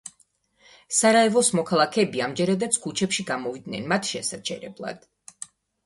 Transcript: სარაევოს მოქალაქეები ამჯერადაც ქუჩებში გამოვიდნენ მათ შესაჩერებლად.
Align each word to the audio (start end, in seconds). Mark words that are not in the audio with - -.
სარაევოს 0.99 1.51
მოქალაქეები 1.59 2.25
ამჯერადაც 2.29 2.81
ქუჩებში 2.87 3.29
გამოვიდნენ 3.31 3.89
მათ 3.95 4.13
შესაჩერებლად. 4.15 5.11